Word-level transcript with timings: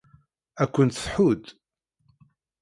Ad 0.63 0.69
kent-tḥudd. 0.73 1.43